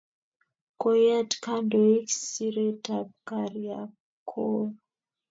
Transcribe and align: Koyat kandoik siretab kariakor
Koyat 0.79 1.31
kandoik 1.43 2.07
siretab 2.31 3.07
kariakor 3.27 4.63